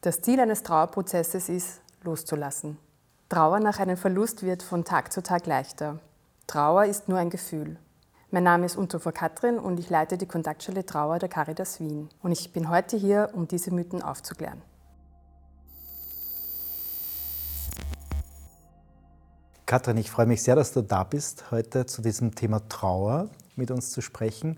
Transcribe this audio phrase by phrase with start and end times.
[0.00, 2.78] Das Ziel eines Trauerprozesses ist, loszulassen.
[3.28, 5.98] Trauer nach einem Verlust wird von Tag zu Tag leichter.
[6.46, 7.78] Trauer ist nur ein Gefühl.
[8.30, 12.10] Mein Name ist Untofer Katrin und ich leite die Kontaktstelle Trauer der Caritas Wien.
[12.22, 14.62] Und ich bin heute hier, um diese Mythen aufzuklären.
[19.66, 23.70] Katrin, ich freue mich sehr, dass du da bist, heute zu diesem Thema Trauer mit
[23.70, 24.56] uns zu sprechen.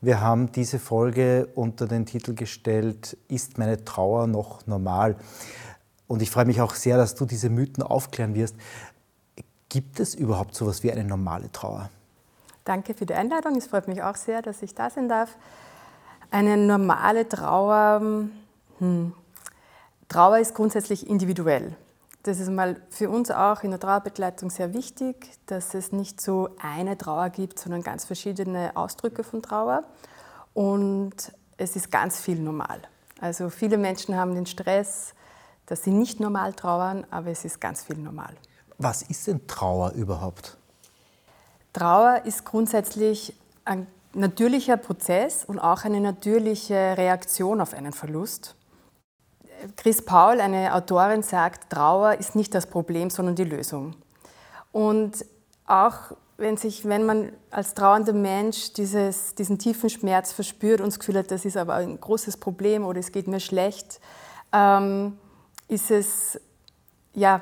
[0.00, 5.16] Wir haben diese Folge unter den Titel gestellt, Ist meine Trauer noch normal?
[6.06, 8.54] Und ich freue mich auch sehr, dass du diese Mythen aufklären wirst.
[9.68, 11.90] Gibt es überhaupt so etwas wie eine normale Trauer?
[12.64, 13.56] Danke für die Einladung.
[13.56, 15.36] Es freut mich auch sehr, dass ich da sein darf.
[16.30, 18.00] Eine normale Trauer,
[18.78, 19.12] hm.
[20.08, 21.76] Trauer ist grundsätzlich individuell.
[22.24, 26.48] Das ist mal für uns auch in der Trauerbegleitung sehr wichtig, dass es nicht so
[26.58, 29.84] eine Trauer gibt, sondern ganz verschiedene Ausdrücke von Trauer.
[30.54, 32.80] Und es ist ganz viel normal.
[33.20, 35.12] Also viele Menschen haben den Stress,
[35.66, 38.34] dass sie nicht normal trauern, aber es ist ganz viel normal.
[38.78, 40.56] Was ist denn Trauer überhaupt?
[41.74, 48.56] Trauer ist grundsätzlich ein natürlicher Prozess und auch eine natürliche Reaktion auf einen Verlust.
[49.76, 53.94] Chris Paul, eine Autorin, sagt, Trauer ist nicht das Problem, sondern die Lösung.
[54.72, 55.24] Und
[55.66, 60.98] auch wenn, sich, wenn man als trauernder Mensch dieses, diesen tiefen Schmerz verspürt und das
[60.98, 64.00] Gefühl hat, das ist aber ein großes Problem oder es geht mir schlecht,
[64.52, 65.16] ähm,
[65.68, 66.40] ist es
[67.14, 67.40] ja,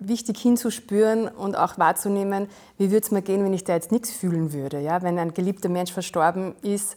[0.00, 4.10] wichtig hinzuspüren und auch wahrzunehmen, wie würde es mir gehen, wenn ich da jetzt nichts
[4.10, 4.80] fühlen würde.
[4.80, 5.02] Ja?
[5.02, 6.96] Wenn ein geliebter Mensch verstorben ist,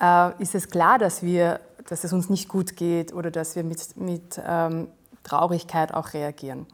[0.00, 3.64] äh, ist es klar, dass wir dass es uns nicht gut geht oder dass wir
[3.64, 4.88] mit, mit ähm,
[5.22, 6.66] Traurigkeit auch reagieren.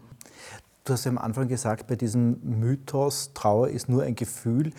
[0.84, 4.72] Du hast ja am Anfang gesagt, bei diesem Mythos, Trauer ist nur ein Gefühl.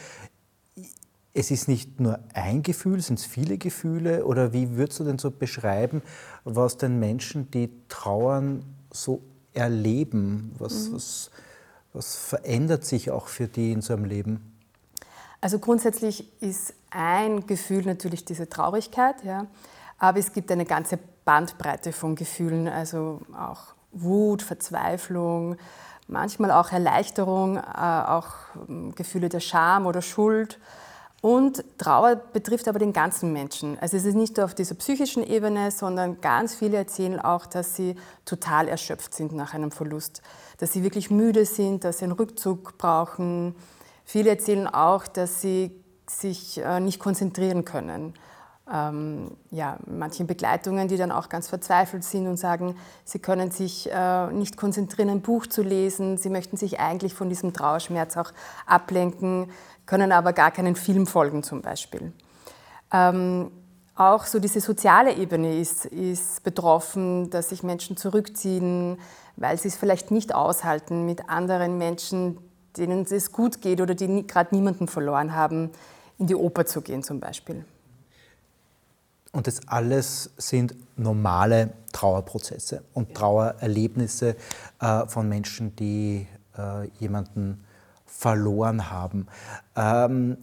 [1.33, 4.25] Es ist nicht nur ein Gefühl, sind es viele Gefühle?
[4.25, 6.01] Oder wie würdest du denn so beschreiben,
[6.43, 9.21] was den Menschen, die trauern, so
[9.53, 10.53] erleben?
[10.59, 10.95] Was, mhm.
[10.95, 11.31] was,
[11.93, 14.53] was verändert sich auch für die in so einem Leben?
[15.39, 19.23] Also grundsätzlich ist ein Gefühl natürlich diese Traurigkeit.
[19.23, 19.47] Ja.
[19.97, 25.57] Aber es gibt eine ganze Bandbreite von Gefühlen, also auch Wut, Verzweiflung,
[26.07, 28.27] manchmal auch Erleichterung, äh, auch
[28.67, 30.59] ähm, Gefühle der Scham oder Schuld.
[31.21, 33.79] Und Trauer betrifft aber den ganzen Menschen.
[33.79, 37.77] Also es ist nicht nur auf dieser psychischen Ebene, sondern ganz viele erzählen auch, dass
[37.77, 37.95] sie
[38.25, 40.21] total erschöpft sind nach einem Verlust,
[40.57, 43.55] dass sie wirklich müde sind, dass sie einen Rückzug brauchen.
[44.03, 45.71] Viele erzählen auch, dass sie
[46.07, 48.13] sich äh, nicht konzentrieren können
[48.71, 53.89] ähm, ja, manchen Begleitungen, die dann auch ganz verzweifelt sind und sagen, sie können sich
[53.91, 58.31] äh, nicht konzentrieren, ein Buch zu lesen, sie möchten sich eigentlich von diesem Trauerschmerz auch
[58.65, 59.49] ablenken,
[59.85, 62.13] können aber gar keinen Film folgen zum Beispiel.
[62.93, 63.51] Ähm,
[63.95, 68.97] auch so diese soziale Ebene ist, ist betroffen, dass sich Menschen zurückziehen,
[69.35, 72.37] weil sie es vielleicht nicht aushalten, mit anderen Menschen,
[72.77, 75.69] denen es gut geht oder die gerade niemanden verloren haben,
[76.17, 77.65] in die Oper zu gehen zum Beispiel.
[79.33, 84.35] Und das alles sind normale Trauerprozesse und Trauererlebnisse
[84.79, 86.27] äh, von Menschen, die
[86.57, 87.65] äh, jemanden
[88.05, 89.27] verloren haben.
[89.75, 90.37] Ähm,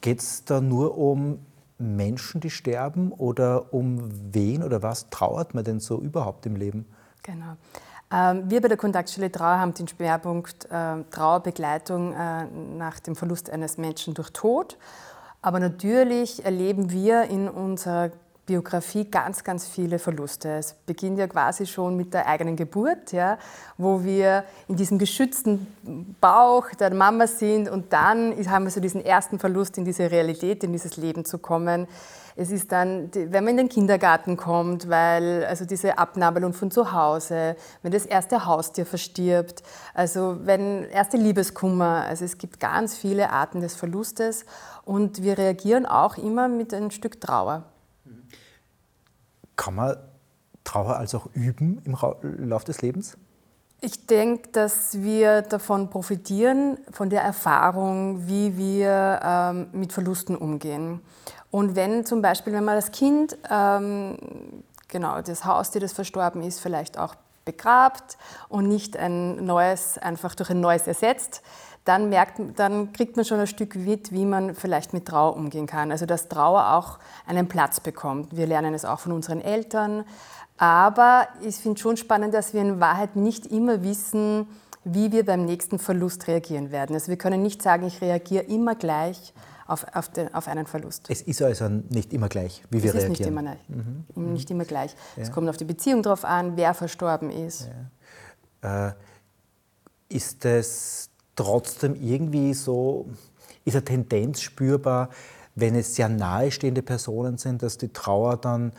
[0.00, 1.44] Geht es da nur um
[1.78, 6.86] Menschen, die sterben oder um wen oder was trauert man denn so überhaupt im Leben?
[7.22, 7.56] Genau.
[8.12, 12.44] Ähm, wir bei der Kontaktstelle Trauer haben den Schwerpunkt äh, Trauerbegleitung äh,
[12.78, 14.78] nach dem Verlust eines Menschen durch Tod.
[15.46, 18.10] Aber natürlich erleben wir in unserer
[18.46, 20.50] Biografie ganz, ganz viele Verluste.
[20.50, 23.38] Es beginnt ja quasi schon mit der eigenen Geburt, ja,
[23.76, 25.66] wo wir in diesem geschützten
[26.20, 30.62] Bauch der Mama sind und dann haben wir so diesen ersten Verlust in diese Realität,
[30.62, 31.88] in dieses Leben zu kommen.
[32.36, 36.92] Es ist dann, wenn man in den Kindergarten kommt, weil also diese Abnabelung von zu
[36.92, 39.62] Hause, wenn das erste Haustier verstirbt,
[39.94, 44.44] also wenn erste Liebeskummer, also es gibt ganz viele Arten des Verlustes
[44.84, 47.64] und wir reagieren auch immer mit ein Stück Trauer.
[49.56, 49.96] Kann man
[50.64, 53.16] Trauer also auch üben im Laufe des Lebens?
[53.80, 61.02] Ich denke, dass wir davon profitieren, von der Erfahrung, wie wir ähm, mit Verlusten umgehen.
[61.50, 64.16] Und wenn zum Beispiel, wenn man das Kind, ähm,
[64.88, 67.14] genau, das Haustier, das verstorben ist, vielleicht auch
[67.44, 71.42] begrabt und nicht ein neues einfach durch ein neues ersetzt,
[71.86, 75.66] dann, merkt, dann kriegt man schon ein Stück mit, wie man vielleicht mit Trauer umgehen
[75.66, 75.92] kann.
[75.92, 78.36] Also dass Trauer auch einen Platz bekommt.
[78.36, 80.04] Wir lernen es auch von unseren Eltern.
[80.58, 84.48] Aber ich finde schon spannend, dass wir in Wahrheit nicht immer wissen,
[84.82, 86.94] wie wir beim nächsten Verlust reagieren werden.
[86.94, 89.32] Also wir können nicht sagen, ich reagiere immer gleich
[89.68, 91.06] auf, auf, den, auf einen Verlust.
[91.08, 93.12] Es ist also nicht immer gleich, wie wir es reagieren.
[93.12, 94.32] Es ist nicht immer, mhm.
[94.32, 94.96] nicht immer gleich.
[95.16, 95.22] Ja.
[95.22, 97.68] Es kommt auf die Beziehung drauf an, wer verstorben ist.
[98.62, 98.88] Ja.
[98.88, 98.92] Äh,
[100.08, 103.06] ist es trotzdem irgendwie so,
[103.64, 105.10] ist eine Tendenz spürbar,
[105.54, 108.72] wenn es sehr nahestehende Personen sind, dass die Trauer dann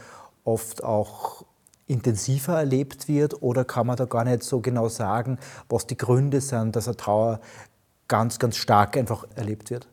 [0.43, 1.43] oft auch
[1.87, 5.39] intensiver erlebt wird oder kann man da gar nicht so genau sagen,
[5.69, 7.39] was die Gründe sind, dass eine Trauer
[8.07, 9.87] ganz, ganz stark einfach erlebt wird?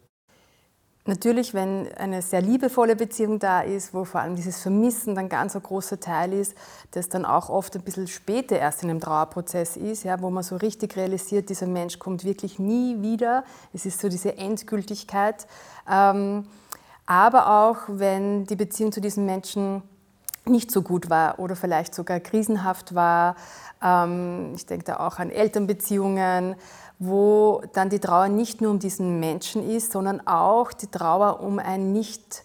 [1.06, 5.54] Natürlich, wenn eine sehr liebevolle Beziehung da ist, wo vor allem dieses Vermissen dann ganz
[5.54, 6.56] ein großer Teil ist,
[6.92, 10.42] das dann auch oft ein bisschen später erst in einem Trauerprozess ist, ja, wo man
[10.42, 13.44] so richtig realisiert, dieser Mensch kommt wirklich nie wieder.
[13.74, 15.46] Es ist so diese Endgültigkeit.
[15.90, 16.46] Ähm,
[17.04, 19.82] aber auch, wenn die Beziehung zu diesem Menschen
[20.46, 23.36] nicht so gut war oder vielleicht sogar krisenhaft war.
[23.82, 26.56] Ähm, ich denke da auch an Elternbeziehungen,
[26.98, 31.58] wo dann die Trauer nicht nur um diesen Menschen ist, sondern auch die Trauer um
[31.58, 32.44] ein nicht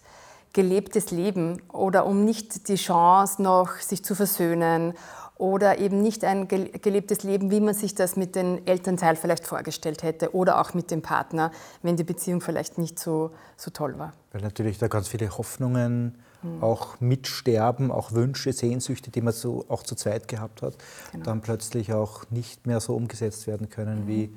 [0.52, 4.94] gelebtes Leben oder um nicht die Chance noch sich zu versöhnen
[5.40, 10.02] oder eben nicht ein gelebtes Leben, wie man sich das mit dem Elternteil vielleicht vorgestellt
[10.02, 11.50] hätte oder auch mit dem Partner,
[11.82, 14.12] wenn die Beziehung vielleicht nicht so, so toll war.
[14.32, 16.62] Weil natürlich da ganz viele Hoffnungen mhm.
[16.62, 20.74] auch mitsterben, auch Wünsche, Sehnsüchte, die man so auch zu zweit gehabt hat,
[21.12, 21.24] genau.
[21.24, 24.08] dann plötzlich auch nicht mehr so umgesetzt werden können, mhm.
[24.08, 24.36] wie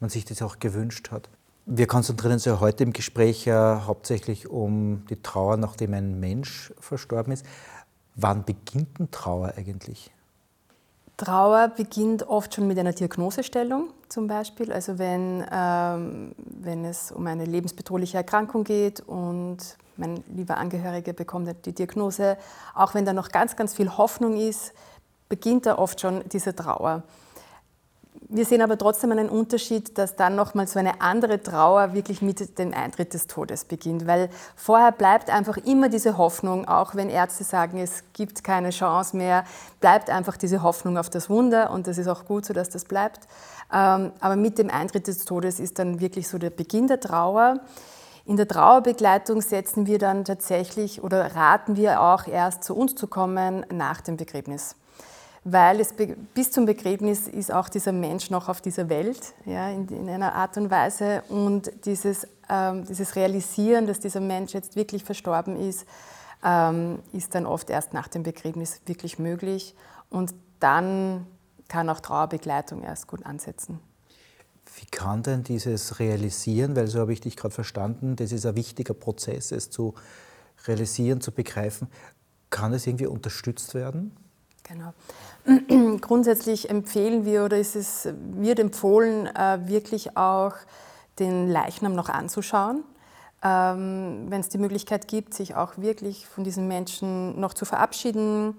[0.00, 1.28] man sich das auch gewünscht hat.
[1.68, 6.72] Wir konzentrieren uns ja heute im Gespräch ja hauptsächlich um die Trauer, nachdem ein Mensch
[6.78, 7.44] verstorben ist.
[8.14, 10.12] Wann beginnt denn Trauer eigentlich?
[11.16, 14.72] Trauer beginnt oft schon mit einer Diagnosestellung zum Beispiel.
[14.72, 19.58] Also wenn, ähm, wenn es um eine lebensbedrohliche Erkrankung geht und
[19.98, 22.36] mein lieber Angehörige bekommt die Diagnose,
[22.74, 24.72] auch wenn da noch ganz, ganz viel Hoffnung ist,
[25.28, 27.02] beginnt da oft schon diese Trauer.
[28.28, 32.58] Wir sehen aber trotzdem einen Unterschied, dass dann nochmal so eine andere Trauer wirklich mit
[32.58, 37.44] dem Eintritt des Todes beginnt, weil vorher bleibt einfach immer diese Hoffnung, auch wenn Ärzte
[37.44, 39.44] sagen, es gibt keine Chance mehr,
[39.80, 42.84] bleibt einfach diese Hoffnung auf das Wunder und das ist auch gut so, dass das
[42.84, 43.28] bleibt.
[43.72, 47.60] Ähm, aber mit dem Eintritt des Todes ist dann wirklich so der Beginn der Trauer.
[48.26, 53.06] In der Trauerbegleitung setzen wir dann tatsächlich oder raten wir auch erst zu uns zu
[53.06, 54.76] kommen nach dem Begräbnis
[55.48, 55.94] weil es
[56.34, 60.34] bis zum Begräbnis ist auch dieser Mensch noch auf dieser Welt, ja, in, in einer
[60.34, 61.22] Art und Weise.
[61.28, 65.86] Und dieses, ähm, dieses Realisieren, dass dieser Mensch jetzt wirklich verstorben ist,
[66.44, 69.76] ähm, ist dann oft erst nach dem Begräbnis wirklich möglich.
[70.10, 71.28] Und dann
[71.68, 73.78] kann auch Trauerbegleitung erst gut ansetzen.
[74.76, 78.56] Wie kann denn dieses Realisieren, weil so habe ich dich gerade verstanden, das ist ein
[78.56, 79.94] wichtiger Prozess, es zu
[80.66, 81.88] realisieren, zu begreifen,
[82.50, 84.14] kann es irgendwie unterstützt werden?
[84.64, 84.92] Genau.
[86.00, 90.54] Grundsätzlich empfehlen wir oder ist es wird empfohlen, äh, wirklich auch
[91.18, 92.82] den Leichnam noch anzuschauen.
[93.42, 98.56] Ähm, wenn es die Möglichkeit gibt, sich auch wirklich von diesen Menschen noch zu verabschieden,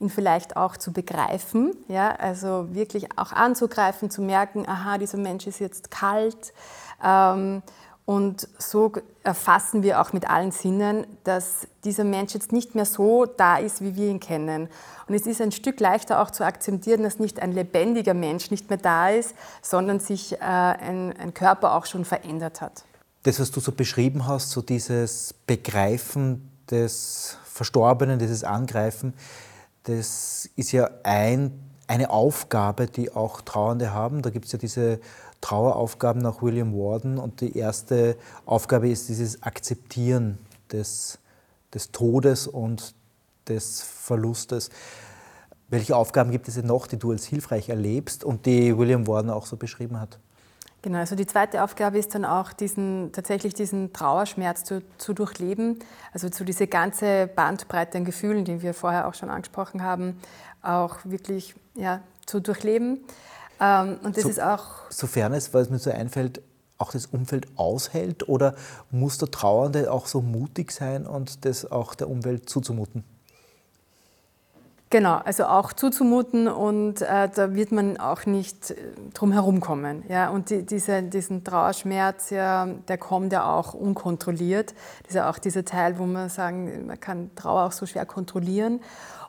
[0.00, 5.46] ihn vielleicht auch zu begreifen, ja, also wirklich auch anzugreifen, zu merken, aha, dieser Mensch
[5.46, 6.52] ist jetzt kalt.
[7.02, 7.62] Ähm,
[8.06, 8.92] und so
[9.24, 13.80] erfassen wir auch mit allen Sinnen, dass dieser Mensch jetzt nicht mehr so da ist,
[13.82, 14.68] wie wir ihn kennen.
[15.08, 18.70] Und es ist ein Stück leichter auch zu akzeptieren, dass nicht ein lebendiger Mensch nicht
[18.70, 22.84] mehr da ist, sondern sich äh, ein, ein Körper auch schon verändert hat.
[23.24, 29.14] Das, was du so beschrieben hast, so dieses Begreifen des Verstorbenen, dieses Angreifen,
[29.86, 31.52] das ist ja ein,
[31.86, 34.22] eine Aufgabe, die auch Trauernde haben.
[34.22, 34.98] Da gibt es ja diese
[35.40, 40.38] Traueraufgaben nach William Warden und die erste Aufgabe ist dieses Akzeptieren
[40.72, 41.20] des,
[41.72, 42.94] des Todes und
[43.46, 44.70] des Verlustes.
[45.68, 49.30] Welche Aufgaben gibt es denn noch, die du als hilfreich erlebst und die William Warden
[49.30, 50.18] auch so beschrieben hat?
[50.86, 55.80] Genau, also die zweite Aufgabe ist dann auch, diesen, tatsächlich diesen Trauerschmerz zu, zu durchleben,
[56.12, 60.16] also zu diese ganze Bandbreite an Gefühlen, die wir vorher auch schon angesprochen haben,
[60.62, 63.00] auch wirklich ja, zu durchleben.
[63.60, 64.88] Ähm, und das so, ist auch.
[64.88, 66.40] Sofern es, weil es mir so einfällt,
[66.78, 68.54] auch das Umfeld aushält oder
[68.92, 73.02] muss der Trauernde auch so mutig sein und das auch der Umwelt zuzumuten?
[74.96, 78.76] Genau, also auch zuzumuten und äh, da wird man auch nicht äh,
[79.12, 80.04] drum herum kommen.
[80.08, 80.30] Ja?
[80.30, 84.70] Und die, diese, diesen Trauerschmerz, ja, der kommt ja auch unkontrolliert.
[85.02, 88.06] Das ist ja auch dieser Teil, wo man sagen, man kann Trauer auch so schwer
[88.06, 88.80] kontrollieren.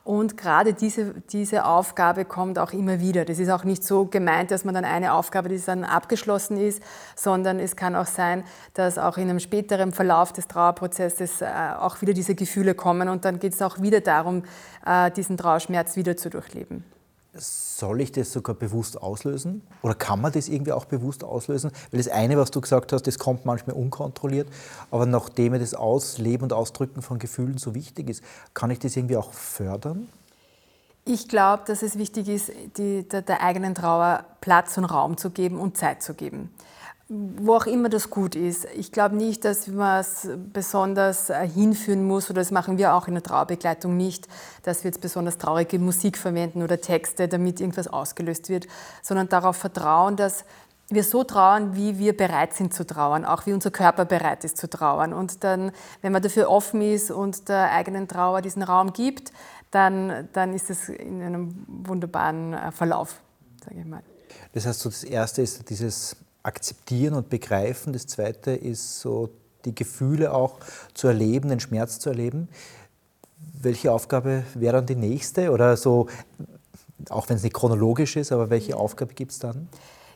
[0.04, 3.24] Und gerade diese, diese Aufgabe kommt auch immer wieder.
[3.24, 6.82] Das ist auch nicht so gemeint, dass man dann eine Aufgabe, die dann abgeschlossen ist,
[7.14, 11.46] sondern es kann auch sein, dass auch in einem späteren Verlauf des Trauerprozesses äh,
[11.78, 14.44] auch wieder diese Gefühle kommen und dann geht es auch wieder darum,
[14.86, 16.84] äh, diesen Trauerschmerz wieder zu durchleben.
[17.40, 19.62] Soll ich das sogar bewusst auslösen?
[19.82, 21.70] Oder kann man das irgendwie auch bewusst auslösen?
[21.90, 24.48] Weil das eine, was du gesagt hast, das kommt manchmal unkontrolliert,
[24.90, 28.22] aber nachdem mir das Ausleben und Ausdrücken von Gefühlen so wichtig ist,
[28.54, 30.08] kann ich das irgendwie auch fördern?
[31.04, 35.30] Ich glaube, dass es wichtig ist, die, der, der eigenen Trauer Platz und Raum zu
[35.30, 36.50] geben und Zeit zu geben
[37.08, 38.66] wo auch immer das gut ist.
[38.76, 43.08] Ich glaube nicht, dass man es besonders äh, hinführen muss, oder das machen wir auch
[43.08, 44.28] in der Trauerbegleitung nicht,
[44.62, 48.66] dass wir jetzt besonders traurige Musik verwenden oder Texte, damit irgendwas ausgelöst wird,
[49.02, 50.44] sondern darauf vertrauen, dass
[50.90, 54.58] wir so trauern, wie wir bereit sind zu trauern, auch wie unser Körper bereit ist
[54.58, 55.12] zu trauern.
[55.14, 55.72] Und dann,
[56.02, 59.32] wenn man dafür offen ist und der eigenen Trauer diesen Raum gibt,
[59.70, 63.20] dann, dann ist es in einem wunderbaren äh, Verlauf,
[63.64, 64.02] sage ich mal.
[64.52, 67.92] Das heißt, so das Erste ist dieses akzeptieren und begreifen.
[67.92, 69.30] Das zweite ist so
[69.64, 70.58] die Gefühle auch
[70.94, 72.48] zu erleben, den Schmerz zu erleben.
[73.60, 75.50] Welche Aufgabe wäre dann die nächste?
[75.50, 76.08] Oder so,
[77.10, 79.68] auch wenn es nicht chronologisch ist, aber welche Aufgabe gibt es dann?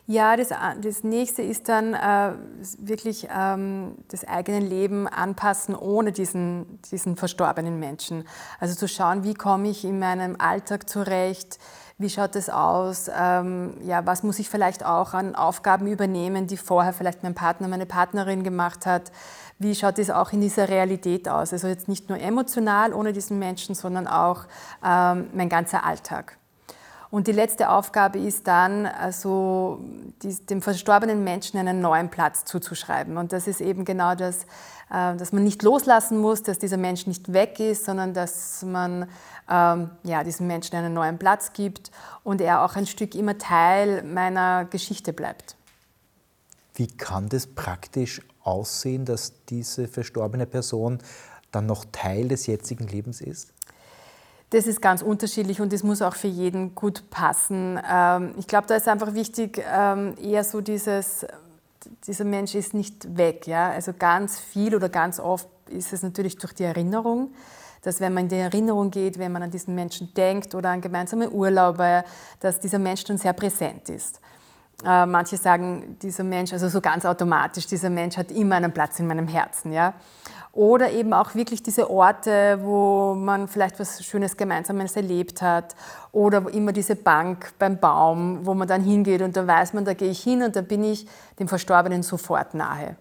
[0.05, 0.49] Ja, das,
[0.81, 2.33] das nächste ist dann äh,
[2.79, 8.27] wirklich ähm, das eigene Leben anpassen ohne diesen, diesen verstorbenen Menschen.
[8.59, 11.57] Also zu schauen, wie komme ich in meinem Alltag zurecht,
[11.97, 13.09] wie schaut es aus?
[13.15, 17.67] Ähm, ja, was muss ich vielleicht auch an Aufgaben übernehmen, die vorher vielleicht mein Partner,
[17.67, 19.11] meine Partnerin gemacht hat?
[19.59, 21.53] Wie schaut es auch in dieser Realität aus?
[21.53, 24.45] Also jetzt nicht nur emotional ohne diesen Menschen, sondern auch
[24.83, 26.37] ähm, mein ganzer Alltag.
[27.13, 29.79] Und die letzte Aufgabe ist dann, also
[30.23, 33.17] die, dem verstorbenen Menschen einen neuen Platz zuzuschreiben.
[33.17, 34.45] Und das ist eben genau das,
[34.89, 39.07] äh, dass man nicht loslassen muss, dass dieser Mensch nicht weg ist, sondern dass man
[39.49, 41.91] ähm, ja, diesem Menschen einen neuen Platz gibt
[42.23, 45.55] und er auch ein Stück immer Teil meiner Geschichte bleibt.
[46.75, 50.99] Wie kann das praktisch aussehen, dass diese verstorbene Person
[51.51, 53.53] dann noch Teil des jetzigen Lebens ist?
[54.49, 57.79] Das ist ganz unterschiedlich und das muss auch für jeden gut passen.
[57.89, 61.25] Ähm, ich glaube, da ist einfach wichtig, ähm, eher so dieses,
[62.05, 63.47] dieser Mensch ist nicht weg.
[63.47, 63.71] Ja?
[63.71, 67.33] Also ganz viel oder ganz oft ist es natürlich durch die Erinnerung,
[67.83, 70.81] dass wenn man in die Erinnerung geht, wenn man an diesen Menschen denkt oder an
[70.81, 72.03] gemeinsame Urlaube,
[72.39, 74.19] dass dieser Mensch dann sehr präsent ist.
[74.85, 78.99] Äh, manche sagen, dieser Mensch, also so ganz automatisch, dieser Mensch hat immer einen Platz
[78.99, 79.71] in meinem Herzen.
[79.71, 79.93] Ja?
[80.51, 85.75] Oder eben auch wirklich diese Orte, wo man vielleicht was Schönes Gemeinsames erlebt hat.
[86.11, 89.93] Oder immer diese Bank beim Baum, wo man dann hingeht und da weiß man, da
[89.93, 91.07] gehe ich hin und da bin ich
[91.39, 92.95] dem Verstorbenen sofort nahe.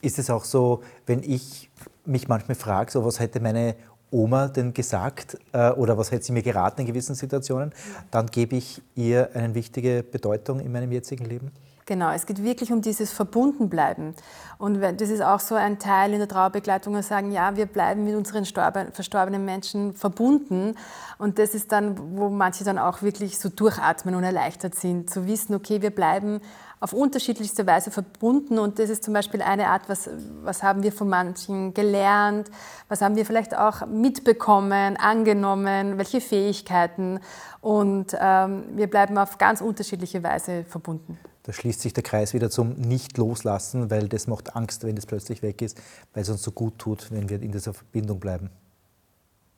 [0.00, 1.68] Ist es auch so, wenn ich
[2.08, 3.74] mich manchmal frage, so was hätte meine
[4.10, 7.72] Oma denn gesagt äh, oder was hätte sie mir geraten in gewissen Situationen,
[8.10, 11.52] dann gebe ich ihr eine wichtige Bedeutung in meinem jetzigen Leben?
[11.88, 14.14] Genau, es geht wirklich um dieses Verbundenbleiben.
[14.58, 18.04] Und das ist auch so ein Teil in der Trauerbegleitung, wir sagen, ja, wir bleiben
[18.04, 20.74] mit unseren verstorbenen Menschen verbunden.
[21.16, 25.26] Und das ist dann, wo manche dann auch wirklich so durchatmen und erleichtert sind, zu
[25.26, 26.42] wissen, okay, wir bleiben
[26.78, 28.58] auf unterschiedlichste Weise verbunden.
[28.58, 30.10] Und das ist zum Beispiel eine Art, was,
[30.42, 32.50] was haben wir von manchen gelernt,
[32.90, 37.20] was haben wir vielleicht auch mitbekommen, angenommen, welche Fähigkeiten.
[37.62, 41.18] Und ähm, wir bleiben auf ganz unterschiedliche Weise verbunden.
[41.48, 45.40] Da schließt sich der Kreis wieder zum Nicht-Loslassen, weil das macht Angst, wenn das plötzlich
[45.40, 45.80] weg ist,
[46.12, 48.50] weil es uns so gut tut, wenn wir in dieser Verbindung bleiben.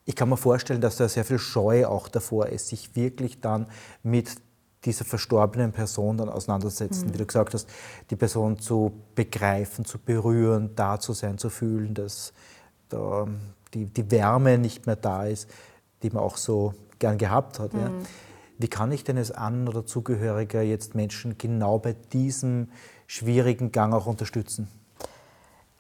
[0.04, 3.66] Ich kann mir vorstellen, dass da sehr viel Scheu auch davor ist, sich wirklich dann
[4.04, 4.37] mit
[4.85, 7.14] dieser verstorbenen Person dann auseinandersetzen, mhm.
[7.14, 7.68] wie du gesagt hast,
[8.11, 12.32] die Person zu begreifen, zu berühren, da zu sein, zu fühlen, dass
[12.88, 13.26] da
[13.75, 15.50] die, die Wärme nicht mehr da ist,
[16.04, 17.75] die man auch so gern gehabt hat.
[17.75, 17.80] Mhm.
[17.80, 17.90] Ja.
[18.61, 22.69] Wie kann ich denn als An- oder Zugehöriger jetzt Menschen genau bei diesem
[23.07, 24.69] schwierigen Gang auch unterstützen?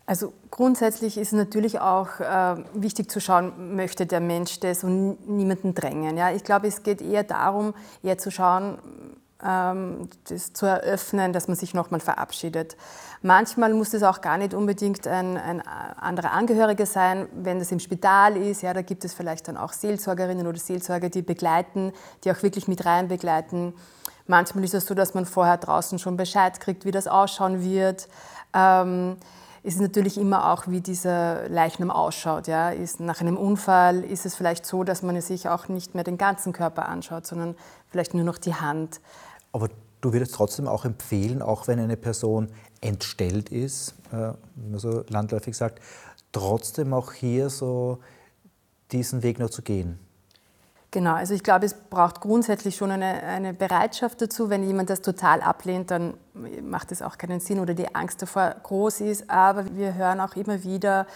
[0.06, 5.74] Also grundsätzlich ist natürlich auch äh, wichtig zu schauen, möchte der Mensch das und niemanden
[5.74, 6.16] drängen.
[6.16, 6.32] Ja?
[6.32, 8.78] Ich glaube, es geht eher darum, eher zu schauen,
[9.42, 12.76] das zu eröffnen, dass man sich nochmal verabschiedet.
[13.22, 17.80] Manchmal muss es auch gar nicht unbedingt ein, ein anderer Angehöriger sein, wenn das im
[17.80, 18.62] Spital ist.
[18.62, 21.92] Ja, da gibt es vielleicht dann auch Seelsorgerinnen oder Seelsorger, die begleiten,
[22.24, 23.74] die auch wirklich mit rein begleiten.
[24.26, 28.08] Manchmal ist es so, dass man vorher draußen schon Bescheid kriegt, wie das ausschauen wird.
[28.54, 29.16] Ähm,
[29.62, 32.46] es ist natürlich immer auch, wie dieser Leichnam ausschaut.
[32.46, 32.70] Ja?
[32.70, 36.16] Ist, nach einem Unfall ist es vielleicht so, dass man sich auch nicht mehr den
[36.16, 37.56] ganzen Körper anschaut, sondern
[37.90, 39.00] vielleicht nur noch die Hand.
[39.52, 39.68] Aber
[40.00, 42.48] du würdest trotzdem auch empfehlen, auch wenn eine Person
[42.80, 45.80] entstellt ist, äh, wie man so landläufig sagt,
[46.32, 47.98] trotzdem auch hier so
[48.92, 49.98] diesen Weg noch zu gehen.
[50.92, 54.50] Genau, also ich glaube, es braucht grundsätzlich schon eine, eine, Bereitschaft dazu.
[54.50, 56.14] Wenn jemand das total ablehnt, dann
[56.62, 59.30] macht es auch keinen Sinn oder die Angst davor groß ist.
[59.30, 61.06] Aber wir hören auch immer wieder,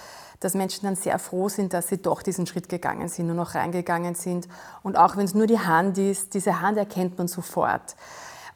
[0.45, 3.55] dass Menschen dann sehr froh sind, dass sie doch diesen Schritt gegangen sind und noch
[3.55, 4.47] reingegangen sind.
[4.83, 7.97] Und auch wenn es nur die Hand ist, diese Hand erkennt man sofort.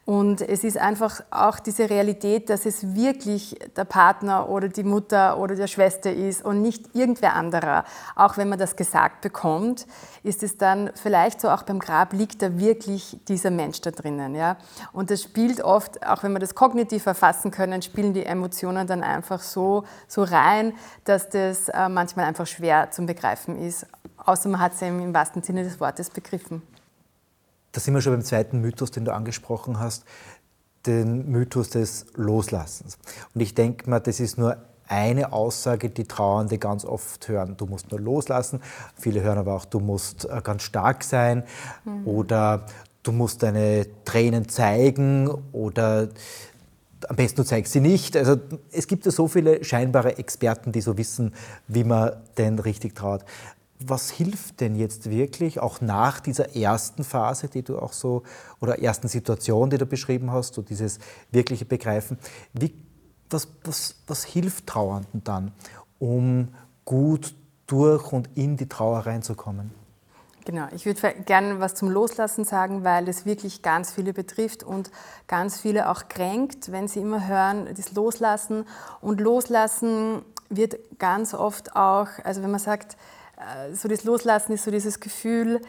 [0.09, 5.37] Und es ist einfach auch diese Realität, dass es wirklich der Partner oder die Mutter
[5.37, 7.85] oder die Schwester ist und nicht irgendwer anderer.
[8.15, 9.85] Auch wenn man das gesagt bekommt,
[10.23, 14.33] ist es dann vielleicht so auch beim Grab liegt da wirklich dieser Mensch da drinnen.
[14.33, 14.57] Ja?
[14.93, 19.03] Und das spielt oft, auch wenn wir das kognitiv erfassen können, spielen die Emotionen dann
[19.03, 23.85] einfach so, so rein, dass das äh, manchmal einfach schwer zum Begreifen ist.
[24.17, 26.63] Außer man hat es im wahrsten Sinne des Wortes begriffen
[27.71, 30.05] da sind wir schon beim zweiten Mythos, den du angesprochen hast,
[30.85, 32.97] den Mythos des Loslassens.
[33.33, 34.57] Und ich denke mal, das ist nur
[34.87, 37.55] eine Aussage, die Trauernde ganz oft hören.
[37.57, 38.61] Du musst nur loslassen.
[38.95, 41.43] Viele hören aber auch, du musst äh, ganz stark sein
[41.85, 42.07] mhm.
[42.07, 42.65] oder
[43.03, 46.09] du musst deine Tränen zeigen oder
[47.07, 48.17] am besten du zeigst sie nicht.
[48.17, 48.37] Also
[48.71, 51.33] es gibt ja so viele scheinbare Experten, die so wissen,
[51.67, 53.23] wie man denn richtig traut
[53.81, 58.23] was hilft denn jetzt wirklich, auch nach dieser ersten Phase, die du auch so,
[58.59, 60.99] oder ersten Situation, die du beschrieben hast, so dieses
[61.31, 62.17] wirkliche Begreifen,
[62.53, 62.73] wie,
[63.29, 65.53] was, was, was hilft Trauernden dann,
[65.97, 66.49] um
[66.83, 67.35] gut
[67.67, 69.71] durch und in die Trauer reinzukommen?
[70.45, 74.89] Genau, ich würde gerne was zum Loslassen sagen, weil es wirklich ganz viele betrifft und
[75.27, 78.65] ganz viele auch kränkt, wenn sie immer hören, das Loslassen.
[78.99, 82.97] Und Loslassen wird ganz oft auch, also wenn man sagt,
[83.73, 85.61] so das Loslassen ist so dieses Gefühl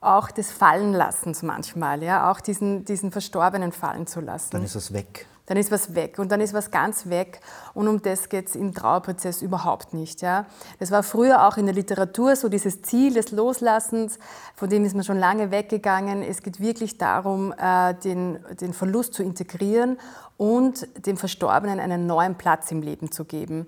[0.00, 4.50] auch des Fallenlassens manchmal, ja, auch diesen, diesen Verstorbenen fallen zu lassen.
[4.52, 5.26] Dann ist es weg.
[5.46, 7.40] Dann ist was weg und dann ist was ganz weg
[7.74, 10.22] und um das geht es im Trauerprozess überhaupt nicht.
[10.22, 10.46] Ja.
[10.78, 14.18] Das war früher auch in der Literatur so dieses Ziel des Loslassens,
[14.54, 16.22] von dem ist man schon lange weggegangen.
[16.22, 19.98] Es geht wirklich darum, äh, den, den Verlust zu integrieren
[20.38, 23.66] und dem Verstorbenen einen neuen Platz im Leben zu geben.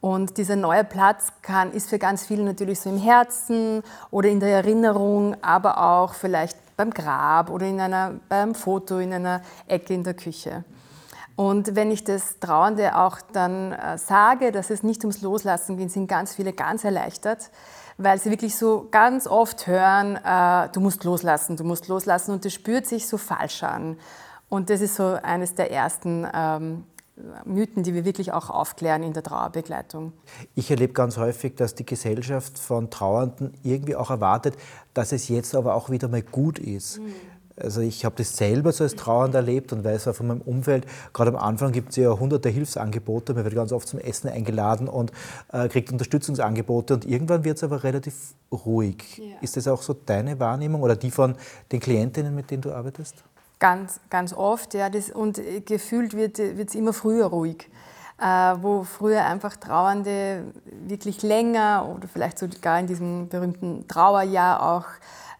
[0.00, 4.38] Und dieser neue Platz kann, ist für ganz viele natürlich so im Herzen oder in
[4.38, 9.94] der Erinnerung, aber auch vielleicht beim Grab oder in einer, beim Foto in einer Ecke
[9.94, 10.64] in der Küche.
[11.34, 15.92] Und wenn ich das Trauernde auch dann äh, sage, dass es nicht ums Loslassen geht,
[15.92, 17.50] sind ganz viele ganz erleichtert,
[17.96, 22.44] weil sie wirklich so ganz oft hören, äh, du musst loslassen, du musst loslassen und
[22.44, 23.98] das spürt sich so falsch an.
[24.48, 26.84] Und das ist so eines der ersten ähm,
[27.44, 30.12] Mythen, die wir wirklich auch aufklären in der Trauerbegleitung.
[30.54, 34.56] Ich erlebe ganz häufig, dass die Gesellschaft von Trauernden irgendwie auch erwartet,
[34.94, 37.00] dass es jetzt aber auch wieder mal gut ist.
[37.00, 37.14] Mhm.
[37.60, 40.86] Also ich habe das selber so als Trauernd erlebt und weiß auch von meinem Umfeld,
[41.12, 44.88] gerade am Anfang gibt es ja hunderte Hilfsangebote, man wird ganz oft zum Essen eingeladen
[44.88, 45.12] und
[45.52, 49.18] äh, kriegt Unterstützungsangebote und irgendwann wird es aber relativ ruhig.
[49.18, 49.36] Ja.
[49.40, 51.34] Ist das auch so deine Wahrnehmung oder die von
[51.72, 53.24] den Klientinnen, mit denen du arbeitest?
[53.58, 54.88] Ganz, ganz oft, ja.
[54.88, 57.68] Das, und gefühlt wird es immer früher ruhig.
[58.20, 64.86] Äh, wo früher einfach Trauernde wirklich länger oder vielleicht sogar in diesem berühmten Trauerjahr auch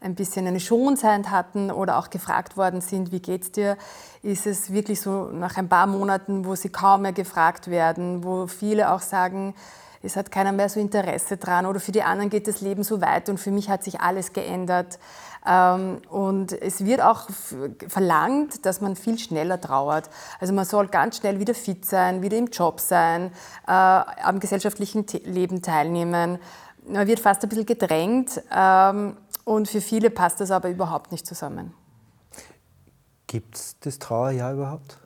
[0.01, 3.77] ein bisschen eine Schonzeit hatten oder auch gefragt worden sind, wie geht's dir,
[4.23, 8.47] ist es wirklich so nach ein paar Monaten, wo sie kaum mehr gefragt werden, wo
[8.47, 9.55] viele auch sagen,
[10.01, 13.01] es hat keiner mehr so Interesse dran oder für die anderen geht das Leben so
[13.01, 15.01] weit und für mich hat sich alles geändert.
[15.47, 17.29] Ähm, und es wird auch
[17.89, 20.11] verlangt, dass man viel schneller trauert.
[20.41, 23.33] Also man soll ganz schnell wieder fit sein, wieder im Job sein,
[23.67, 26.39] äh, am gesellschaftlichen Leben teilnehmen.
[26.87, 31.27] Man wird fast ein bisschen gedrängt ähm, und für viele passt das aber überhaupt nicht
[31.27, 31.75] zusammen.
[33.27, 34.99] Gibt es das Trauerjahr überhaupt?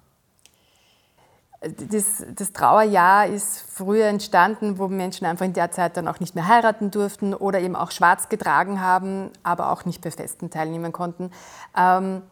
[1.63, 6.35] Das, das, Trauerjahr ist früher entstanden, wo Menschen einfach in der Zeit dann auch nicht
[6.35, 10.93] mehr heiraten durften oder eben auch schwarz getragen haben, aber auch nicht bei Festen teilnehmen
[10.93, 11.31] konnten.
[11.77, 12.23] Ähm,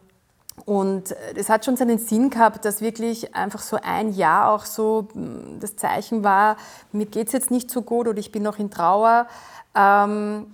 [0.65, 5.07] und es hat schon seinen Sinn gehabt, dass wirklich einfach so ein Jahr auch so
[5.13, 6.57] hm, das Zeichen war,
[6.91, 9.27] mir geht es jetzt nicht so gut oder ich bin noch in Trauer.
[9.73, 10.47] Ähm,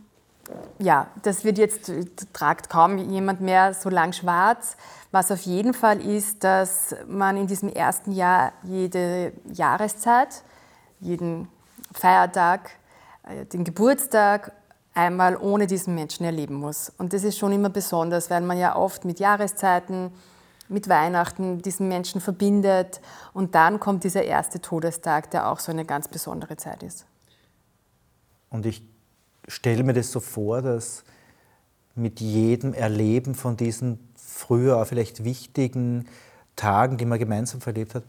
[0.80, 1.92] ja, das wird jetzt,
[2.34, 4.78] tragt kaum jemand mehr so lang schwarz.
[5.12, 10.44] Was auf jeden Fall ist, dass man in diesem ersten Jahr jede Jahreszeit,
[11.00, 11.48] jeden
[11.94, 12.72] Feiertag,
[13.24, 14.52] äh, den Geburtstag
[14.94, 16.92] einmal ohne diesen Menschen erleben muss.
[16.98, 20.12] Und das ist schon immer besonders, weil man ja oft mit Jahreszeiten,
[20.70, 23.00] mit Weihnachten diesen Menschen verbindet.
[23.34, 27.06] Und dann kommt dieser erste Todestag, der auch so eine ganz besondere Zeit ist.
[28.50, 28.84] Und ich
[29.48, 31.04] stelle mir das so vor, dass
[31.96, 36.08] mit jedem Erleben von diesen früher vielleicht wichtigen
[36.56, 38.04] Tagen, die man gemeinsam verlebt hat,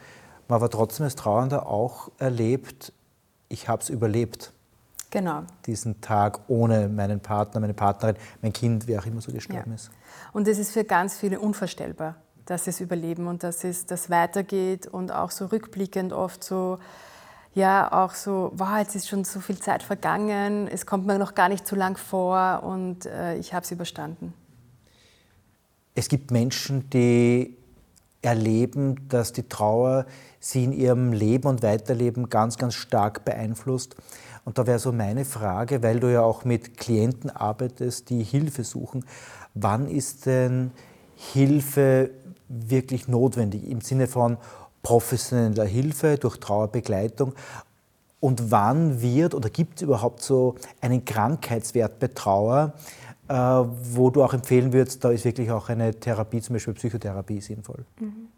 [0.48, 2.92] man aber trotzdem als Trauernder auch erlebt,
[3.48, 4.52] ich habe es überlebt.
[5.10, 5.44] Genau.
[5.64, 9.74] Diesen Tag ohne meinen Partner, meine Partnerin, mein Kind, wer auch immer so gestorben ja.
[9.74, 9.90] ist.
[10.32, 14.86] Und das ist für ganz viele unvorstellbar, dass es überleben und dass es das weitergeht
[14.86, 16.78] und auch so rückblickend oft so
[17.58, 21.34] ja auch so, wow, jetzt ist schon so viel Zeit vergangen, es kommt mir noch
[21.34, 24.32] gar nicht so lang vor und äh, ich habe es überstanden.
[25.94, 27.56] Es gibt Menschen, die
[28.22, 30.06] erleben, dass die Trauer
[30.40, 33.96] sie in ihrem Leben und Weiterleben ganz, ganz stark beeinflusst.
[34.44, 38.64] Und da wäre so meine Frage, weil du ja auch mit Klienten arbeitest, die Hilfe
[38.64, 39.04] suchen,
[39.54, 40.70] wann ist denn
[41.16, 42.10] Hilfe
[42.48, 44.38] wirklich notwendig im Sinne von
[44.88, 47.34] professioneller Hilfe durch Trauerbegleitung?
[48.20, 52.72] Und wann wird oder gibt es überhaupt so einen Krankheitswert bei Trauer,
[53.28, 57.40] äh, wo du auch empfehlen würdest, da ist wirklich auch eine Therapie, zum Beispiel Psychotherapie,
[57.42, 57.84] sinnvoll?
[58.00, 58.28] Mhm.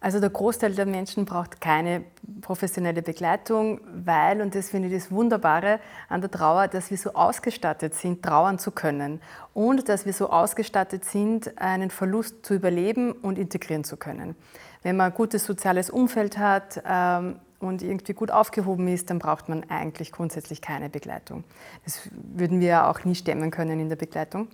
[0.00, 2.02] Also der Großteil der Menschen braucht keine
[2.40, 7.14] professionelle Begleitung, weil, und das finde ich das Wunderbare an der Trauer, dass wir so
[7.14, 9.20] ausgestattet sind, trauern zu können
[9.54, 14.34] und dass wir so ausgestattet sind, einen Verlust zu überleben und integrieren zu können.
[14.82, 19.48] Wenn man ein gutes soziales Umfeld hat ähm, und irgendwie gut aufgehoben ist, dann braucht
[19.48, 21.44] man eigentlich grundsätzlich keine Begleitung.
[21.84, 24.48] Das würden wir auch nie stemmen können in der Begleitung.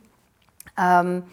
[0.78, 1.24] Ähm,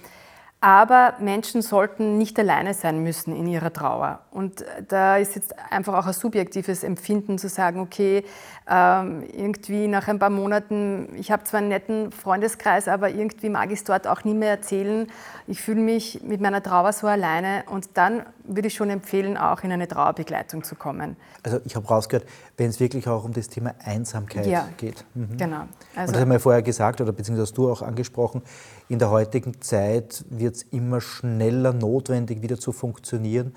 [0.61, 4.21] aber Menschen sollten nicht alleine sein müssen in ihrer Trauer.
[4.31, 8.23] Und da ist jetzt einfach auch ein subjektives Empfinden zu sagen, okay,
[8.67, 13.67] ähm, irgendwie nach ein paar Monaten, ich habe zwar einen netten Freundeskreis, aber irgendwie mag
[13.67, 15.05] ich es dort auch nie mehr erzählen.
[15.45, 19.63] Ich fühle mich mit meiner Trauer so alleine und dann würde ich schon empfehlen, auch
[19.63, 21.15] in eine Trauerbegleitung zu kommen.
[21.43, 22.27] Also ich habe rausgehört,
[22.57, 25.05] wenn es wirklich auch um das Thema Einsamkeit ja, geht.
[25.13, 25.37] Mhm.
[25.37, 25.61] Genau.
[25.95, 28.41] Also, und das haben wir vorher gesagt, oder beziehungsweise hast du auch angesprochen,
[28.89, 33.53] in der heutigen Zeit wird es immer schneller notwendig, wieder zu funktionieren.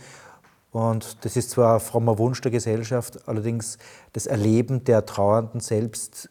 [0.70, 3.79] Und das ist zwar ein frommer Wunsch der Gesellschaft, allerdings
[4.12, 6.31] das Erleben der Trauernden selbst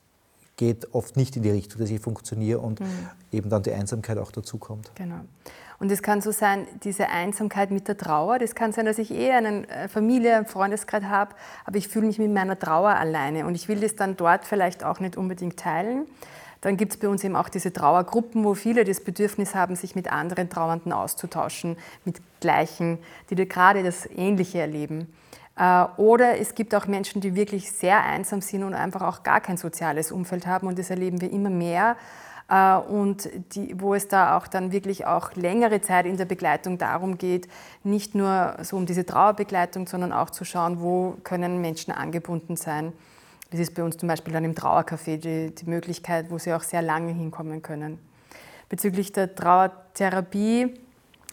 [0.58, 2.86] geht oft nicht in die Richtung, dass ich funktioniere und mhm.
[3.32, 4.92] eben dann die Einsamkeit auch dazukommt.
[4.96, 5.22] Genau.
[5.80, 9.12] Und es kann so sein, diese Einsamkeit mit der Trauer, das kann sein, dass ich
[9.12, 11.36] eh eine äh, Familie, einen Freundeskreis habe,
[11.66, 14.84] aber ich fühle mich mit meiner Trauer alleine und ich will das dann dort vielleicht
[14.84, 16.08] auch nicht unbedingt teilen.
[16.62, 19.96] Dann gibt es bei uns eben auch diese Trauergruppen, wo viele das Bedürfnis haben, sich
[19.96, 22.98] mit anderen Trauernden auszutauschen, mit Gleichen,
[23.30, 25.14] die gerade das Ähnliche erleben.
[25.58, 29.42] Äh, oder es gibt auch Menschen, die wirklich sehr einsam sind und einfach auch gar
[29.42, 31.98] kein soziales Umfeld haben und das erleben wir immer mehr
[32.50, 37.18] und die, wo es da auch dann wirklich auch längere Zeit in der Begleitung darum
[37.18, 37.50] geht,
[37.84, 42.94] nicht nur so um diese Trauerbegleitung, sondern auch zu schauen, wo können Menschen angebunden sein.
[43.52, 46.64] Das ist bei uns zum Beispiel dann im Trauercafé die, die Möglichkeit, wo sie auch
[46.64, 48.00] sehr lange hinkommen können.
[48.70, 50.74] Bezüglich der Trauertherapie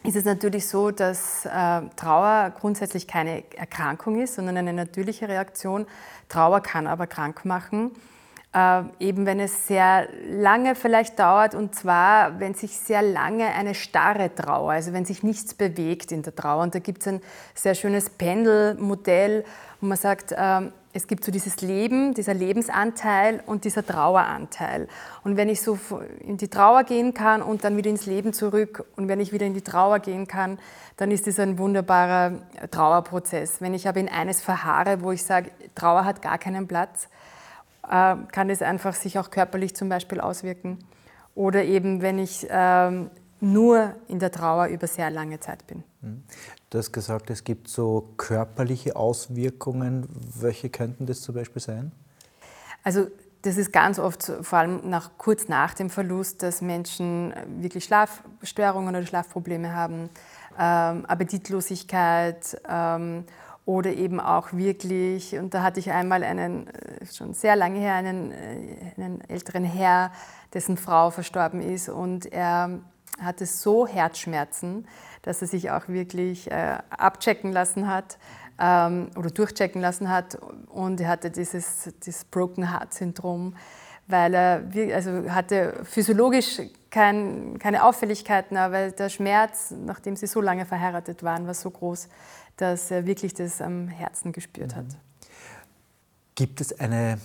[0.04, 5.86] ist es natürlich so, dass äh, Trauer grundsätzlich keine Erkrankung ist, sondern eine natürliche Reaktion.
[6.28, 7.92] Trauer kann aber krank machen,
[8.54, 13.74] äh, eben wenn es sehr lange vielleicht dauert und zwar, wenn sich sehr lange eine
[13.74, 16.62] starre Trauer, also wenn sich nichts bewegt in der Trauer.
[16.62, 17.20] Und da gibt es ein
[17.54, 19.44] sehr schönes Pendelmodell,
[19.80, 20.60] wo man sagt, äh,
[20.96, 24.86] es gibt so dieses Leben, dieser Lebensanteil und dieser Traueranteil.
[25.24, 25.76] Und wenn ich so
[26.20, 29.44] in die Trauer gehen kann und dann wieder ins Leben zurück und wenn ich wieder
[29.44, 30.60] in die Trauer gehen kann,
[30.96, 32.34] dann ist das ein wunderbarer
[32.70, 33.60] Trauerprozess.
[33.60, 37.08] Wenn ich aber in eines verharre, wo ich sage, Trauer hat gar keinen Platz,
[37.88, 40.78] äh, kann es einfach sich auch körperlich zum Beispiel auswirken.
[41.34, 45.82] Oder eben, wenn ich ähm, nur in der Trauer über sehr lange Zeit bin.
[46.00, 46.22] Mhm.
[46.70, 50.08] Du hast gesagt, es gibt so körperliche Auswirkungen.
[50.40, 51.92] Welche könnten das zum Beispiel sein?
[52.82, 53.06] Also
[53.42, 58.94] das ist ganz oft, vor allem nach, kurz nach dem Verlust, dass Menschen wirklich Schlafstörungen
[58.94, 60.08] oder Schlafprobleme haben,
[60.58, 63.24] ähm, Appetitlosigkeit ähm,
[63.66, 67.94] oder eben auch wirklich, und da hatte ich einmal einen, äh, schon sehr lange her,
[67.94, 70.12] einen, äh, einen älteren Herr,
[70.52, 72.80] dessen Frau verstorben ist und er
[73.20, 74.86] hatte so Herzschmerzen,
[75.22, 78.18] dass er sich auch wirklich äh, abchecken lassen hat
[78.58, 80.36] ähm, oder durchchecken lassen hat.
[80.68, 83.56] Und er hatte dieses, dieses Broken Heart Syndrom,
[84.06, 84.62] weil er
[84.94, 91.46] also hatte physiologisch kein, keine Auffälligkeiten, aber der Schmerz, nachdem sie so lange verheiratet waren,
[91.46, 92.08] war so groß,
[92.56, 94.86] dass er wirklich das am Herzen gespürt hat.
[96.34, 97.18] Gibt es eine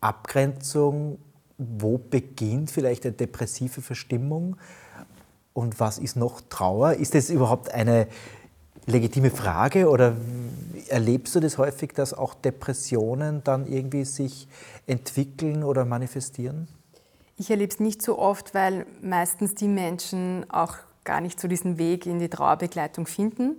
[0.00, 1.18] Abgrenzung,
[1.58, 4.56] wo beginnt vielleicht eine depressive Verstimmung?
[5.52, 6.94] Und was ist noch Trauer?
[6.94, 8.08] Ist das überhaupt eine
[8.86, 10.16] legitime Frage oder
[10.88, 14.48] erlebst du das häufig, dass auch Depressionen dann irgendwie sich
[14.86, 16.68] entwickeln oder manifestieren?
[17.36, 21.78] Ich erlebe es nicht so oft, weil meistens die Menschen auch gar nicht so diesen
[21.78, 23.56] Weg in die Trauerbegleitung finden,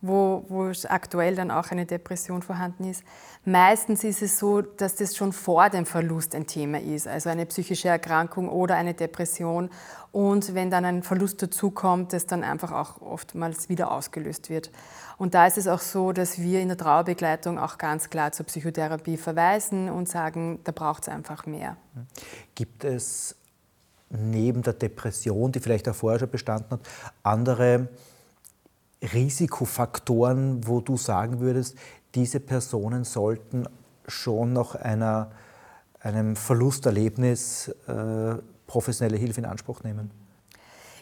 [0.00, 3.02] wo, wo aktuell dann auch eine Depression vorhanden ist.
[3.44, 7.46] Meistens ist es so, dass das schon vor dem Verlust ein Thema ist, also eine
[7.46, 9.70] psychische Erkrankung oder eine Depression.
[10.12, 14.70] Und wenn dann ein Verlust dazukommt, das dann einfach auch oftmals wieder ausgelöst wird.
[15.18, 18.46] Und da ist es auch so, dass wir in der Trauerbegleitung auch ganz klar zur
[18.46, 21.76] Psychotherapie verweisen und sagen, da braucht es einfach mehr.
[22.54, 23.36] Gibt es
[24.10, 26.80] neben der Depression, die vielleicht auch vorher schon bestanden hat,
[27.22, 27.88] andere
[29.02, 31.76] Risikofaktoren, wo du sagen würdest,
[32.14, 33.68] diese Personen sollten
[34.06, 35.30] schon nach einer,
[36.00, 40.10] einem Verlusterlebnis äh, professionelle Hilfe in Anspruch nehmen?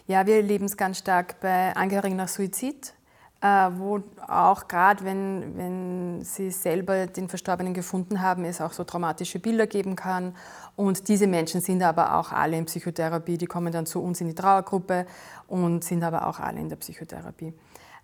[0.07, 2.93] Ja, wir erleben es ganz stark bei Angehörigen nach Suizid,
[3.41, 8.83] äh, wo auch gerade, wenn, wenn sie selber den Verstorbenen gefunden haben, es auch so
[8.83, 10.35] traumatische Bilder geben kann.
[10.75, 14.27] Und diese Menschen sind aber auch alle in Psychotherapie, die kommen dann zu uns in
[14.27, 15.05] die Trauergruppe
[15.47, 17.53] und sind aber auch alle in der Psychotherapie.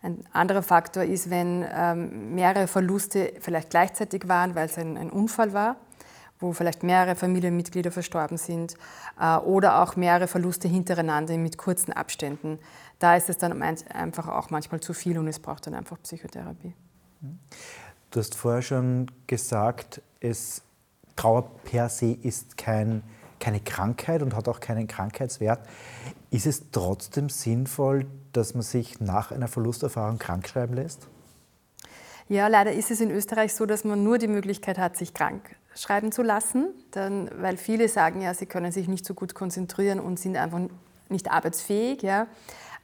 [0.04, 5.12] Ein anderer Faktor ist, wenn ähm, mehrere Verluste vielleicht gleichzeitig waren, weil es ein, ein,
[5.12, 5.76] Unfall war,
[6.40, 8.74] wo vielleicht mehrere Familienmitglieder verstorben sind
[9.20, 12.58] äh, oder auch mehrere Verluste hintereinander mit kurzen Abständen.
[12.98, 16.74] Da ist es dann einfach auch manchmal zu viel und es braucht dann einfach Psychotherapie.
[18.10, 20.64] Du hast vorher schon gesagt, es,
[21.16, 23.04] Trauer per se ist kein,
[23.40, 25.60] keine Krankheit und hat auch keinen Krankheitswert.
[26.32, 31.08] Ist es trotzdem sinnvoll, dass man sich nach einer Verlusterfahrung krankschreiben lässt?
[32.30, 35.58] Ja, leider ist es in Österreich so, dass man nur die Möglichkeit hat, sich krank
[35.76, 40.00] schreiben zu lassen, dann, weil viele sagen ja, sie können sich nicht so gut konzentrieren
[40.00, 40.60] und sind einfach
[41.10, 42.02] nicht arbeitsfähig.
[42.02, 42.28] Ja.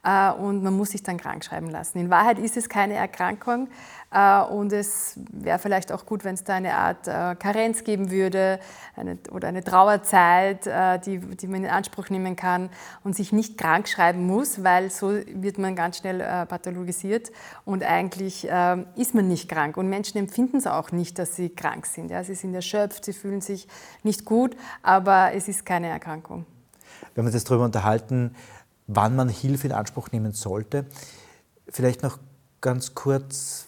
[0.04, 1.98] Äh, und man muss sich dann krank schreiben lassen.
[1.98, 3.68] In Wahrheit ist es keine Erkrankung
[4.10, 8.58] und es wäre vielleicht auch gut, wenn es da eine Art äh, Karenz geben würde
[8.96, 10.66] eine, oder eine Trauerzeit,
[11.04, 12.70] die, die man in Anspruch nehmen kann
[13.04, 17.30] und sich nicht krank schreiben muss, weil so wird man ganz schnell pathologisiert
[17.64, 18.48] und eigentlich
[18.96, 22.10] ist man nicht krank und Menschen empfinden es auch nicht, dass sie krank sind.
[22.10, 23.68] Ja, sie sind erschöpft, sie fühlen sich
[24.02, 26.46] nicht gut, aber es ist keine Erkrankung.
[27.14, 28.34] Wir haben uns jetzt darüber unterhalten,
[28.86, 30.86] wann man Hilfe in Anspruch nehmen sollte.
[31.68, 32.18] Vielleicht noch
[32.60, 33.67] ganz kurz,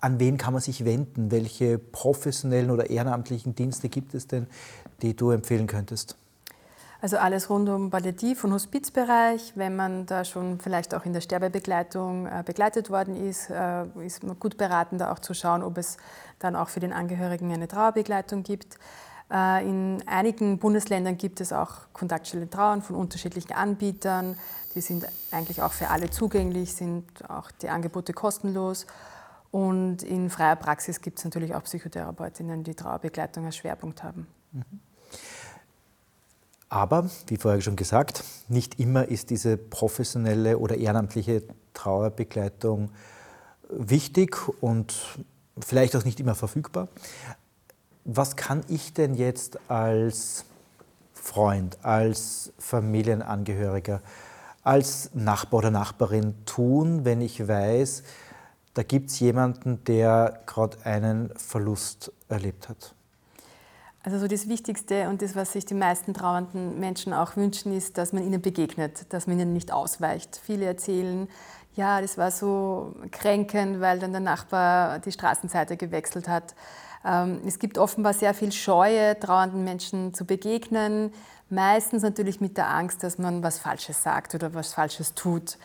[0.00, 1.30] an wen kann man sich wenden?
[1.30, 4.46] Welche professionellen oder ehrenamtlichen Dienste gibt es denn,
[5.02, 6.16] die du empfehlen könntest?
[7.02, 9.52] Also alles rund um Palliativ- und Hospizbereich.
[9.54, 14.22] Wenn man da schon vielleicht auch in der Sterbebegleitung äh, begleitet worden ist, äh, ist
[14.22, 15.96] man gut beraten, da auch zu schauen, ob es
[16.40, 18.78] dann auch für den Angehörigen eine Trauerbegleitung gibt.
[19.32, 24.36] Äh, in einigen Bundesländern gibt es auch Kontaktstelle Trauern von unterschiedlichen Anbietern.
[24.74, 28.86] Die sind eigentlich auch für alle zugänglich, sind auch die Angebote kostenlos.
[29.50, 34.26] Und in freier Praxis gibt es natürlich auch Psychotherapeutinnen, die Trauerbegleitung als Schwerpunkt haben.
[34.52, 34.64] Mhm.
[36.68, 41.42] Aber, wie vorher schon gesagt, nicht immer ist diese professionelle oder ehrenamtliche
[41.74, 42.90] Trauerbegleitung
[43.68, 44.94] wichtig und
[45.58, 46.88] vielleicht auch nicht immer verfügbar
[48.04, 50.44] was kann ich denn jetzt als
[51.14, 54.00] Freund, als Familienangehöriger,
[54.62, 58.02] als Nachbar oder Nachbarin tun, wenn ich weiß,
[58.80, 62.94] da gibt es jemanden, der gerade einen Verlust erlebt hat?
[64.02, 67.98] Also so das Wichtigste und das, was sich die meisten trauernden Menschen auch wünschen, ist,
[67.98, 70.40] dass man ihnen begegnet, dass man ihnen nicht ausweicht.
[70.42, 71.28] Viele erzählen,
[71.76, 76.54] ja, das war so kränkend, weil dann der Nachbar die Straßenseite gewechselt hat.
[77.04, 81.12] Ähm, es gibt offenbar sehr viel Scheue, trauernden Menschen zu begegnen,
[81.50, 85.58] meistens natürlich mit der Angst, dass man was Falsches sagt oder was Falsches tut.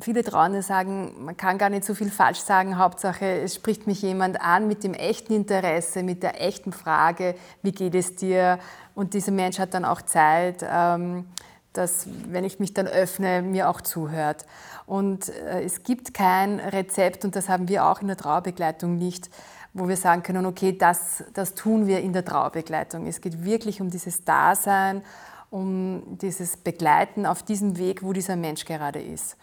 [0.00, 4.02] Viele Trauernde sagen, man kann gar nicht so viel falsch sagen, Hauptsache es spricht mich
[4.02, 8.58] jemand an mit dem echten Interesse, mit der echten Frage, wie geht es dir?
[8.94, 11.26] Und dieser Mensch hat dann auch Zeit, ähm,
[11.72, 14.46] dass, wenn ich mich dann öffne, mir auch zuhört.
[14.86, 19.30] Und äh, es gibt kein Rezept, und das haben wir auch in der Trauerbegleitung nicht,
[19.72, 23.06] wo wir sagen können, okay, das, das tun wir in der Trauerbegleitung.
[23.06, 25.02] Es geht wirklich um dieses Dasein,
[25.50, 29.36] um dieses Begleiten auf diesem Weg, wo dieser Mensch gerade ist.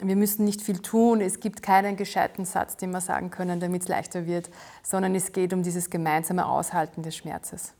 [0.00, 3.82] Wir müssen nicht viel tun, es gibt keinen gescheiten Satz, den wir sagen können, damit
[3.82, 4.48] es leichter wird,
[4.82, 7.72] sondern es geht um dieses gemeinsame Aushalten des Schmerzes.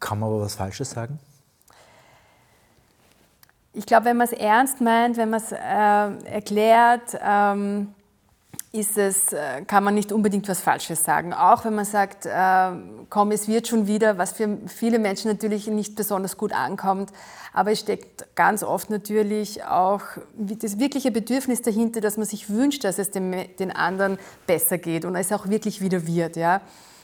[0.00, 1.18] Kann man aber was Falsches sagen?
[3.72, 7.94] Ich glaube, wenn man es ernst meint, wenn man es äh, erklärt, ähm,
[8.74, 11.32] ist es, äh, kann man nicht unbedingt was Falsches sagen.
[11.32, 12.70] Auch wenn man sagt, äh,
[13.08, 17.12] komm, es wird schon wieder, was für viele Menschen natürlich nicht besonders gut ankommt.
[17.52, 20.02] Aber es steckt ganz oft natürlich auch
[20.36, 25.04] das wirkliche Bedürfnis dahinter, dass man sich wünscht, dass es dem, den anderen besser geht
[25.04, 26.34] und es auch wirklich wieder wird.
[26.34, 26.60] Ja?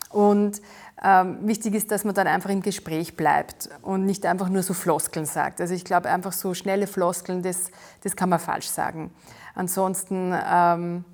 [0.09, 0.61] Und
[1.04, 4.74] ähm, wichtig ist, dass man dann einfach im Gespräch bleibt und nicht einfach nur so
[4.74, 5.61] Floskeln sagt.
[5.61, 7.70] Also ich glaube, einfach so schnelle Floskeln, das,
[8.02, 9.12] das kann man falsch sagen.
[9.54, 11.04] Ansonsten ähm,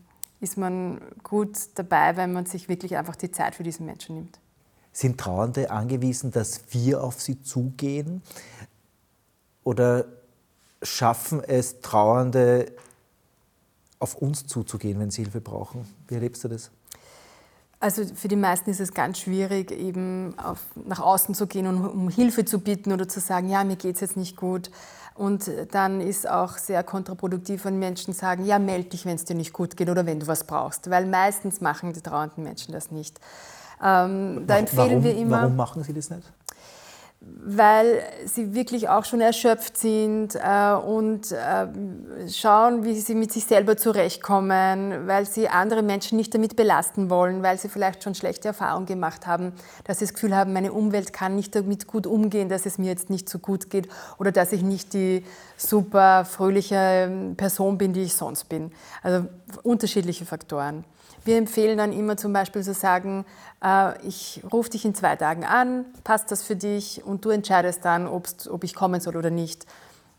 [0.40, 4.38] ist man gut dabei, wenn man sich wirklich einfach die Zeit für diesen Menschen nimmt.
[4.92, 8.22] Sind Trauernde angewiesen, dass wir auf sie zugehen?
[9.64, 10.06] Oder
[10.82, 12.72] schaffen es Trauernde,
[13.98, 15.86] auf uns zuzugehen, wenn sie Hilfe brauchen?
[16.08, 16.70] Wie erlebst du das?
[17.78, 21.84] Also für die meisten ist es ganz schwierig, eben auf, nach außen zu gehen und
[21.84, 24.70] um Hilfe zu bitten oder zu sagen, ja, mir geht es jetzt nicht gut.
[25.16, 29.34] Und dann ist auch sehr kontraproduktiv, wenn Menschen sagen, ja, melde dich, wenn es dir
[29.34, 30.90] nicht gut geht oder wenn du was brauchst.
[30.90, 33.18] Weil meistens machen die trauernden Menschen das nicht.
[33.82, 35.42] Ähm, da empfehlen warum, wir immer.
[35.42, 36.30] Warum machen sie das nicht?
[37.20, 41.66] Weil sie wirklich auch schon erschöpft sind äh, und äh,
[42.28, 47.42] schauen, wie sie mit sich selber zurechtkommen, weil sie andere Menschen nicht damit belasten wollen,
[47.42, 49.52] weil sie vielleicht schon schlechte Erfahrungen gemacht haben,
[49.84, 52.90] dass sie das Gefühl haben, meine Umwelt kann nicht damit gut umgehen, dass es mir
[52.90, 55.24] jetzt nicht so gut geht oder dass ich nicht die
[55.56, 58.70] super fröhliche Person bin, die ich sonst bin.
[59.02, 59.26] Also
[59.62, 60.84] unterschiedliche Faktoren.
[61.26, 63.26] Wir empfehlen dann immer zum Beispiel zu sagen,
[63.62, 67.84] äh, ich rufe dich in zwei Tagen an, passt das für dich und du entscheidest
[67.84, 69.66] dann, ob ich kommen soll oder nicht.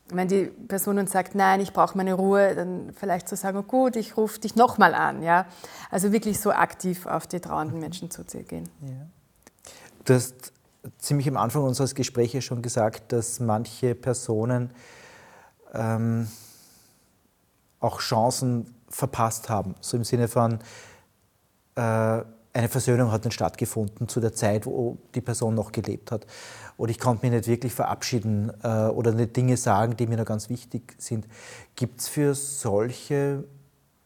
[0.09, 3.63] Wenn die Person dann sagt, nein, ich brauche meine Ruhe, dann vielleicht zu sagen, oh
[3.63, 5.23] gut, ich rufe dich nochmal an.
[5.23, 5.45] Ja?
[5.89, 8.67] Also wirklich so aktiv auf die trauernden Menschen zuzugehen.
[8.81, 9.07] Ja.
[10.03, 10.51] Du hast
[10.97, 14.71] ziemlich am Anfang unseres Gesprächs schon gesagt, dass manche Personen
[15.73, 16.27] ähm,
[17.79, 19.75] auch Chancen verpasst haben.
[19.79, 20.59] So im Sinne von,
[21.81, 26.25] eine Versöhnung hat dann stattgefunden zu der Zeit, wo die Person noch gelebt hat.
[26.77, 30.25] Oder ich konnte mich nicht wirklich verabschieden äh, oder nicht Dinge sagen, die mir noch
[30.25, 31.27] ganz wichtig sind.
[31.75, 33.43] Gibt es für solche